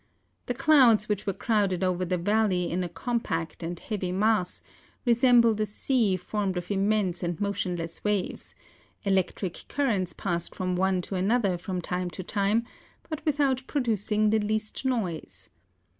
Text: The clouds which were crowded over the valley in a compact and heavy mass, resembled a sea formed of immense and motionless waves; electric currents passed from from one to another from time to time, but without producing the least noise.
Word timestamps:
The 0.47 0.55
clouds 0.55 1.07
which 1.07 1.27
were 1.27 1.33
crowded 1.33 1.83
over 1.83 2.03
the 2.05 2.17
valley 2.17 2.71
in 2.71 2.83
a 2.83 2.89
compact 2.89 3.61
and 3.61 3.77
heavy 3.77 4.11
mass, 4.11 4.63
resembled 5.05 5.59
a 5.61 5.67
sea 5.67 6.17
formed 6.17 6.57
of 6.57 6.71
immense 6.71 7.21
and 7.21 7.39
motionless 7.39 8.03
waves; 8.03 8.55
electric 9.03 9.65
currents 9.67 10.11
passed 10.13 10.55
from 10.55 10.69
from 10.69 10.75
one 10.77 11.01
to 11.03 11.13
another 11.13 11.55
from 11.55 11.81
time 11.81 12.09
to 12.17 12.23
time, 12.23 12.65
but 13.11 13.23
without 13.27 13.61
producing 13.67 14.31
the 14.31 14.39
least 14.39 14.85
noise. 14.85 15.49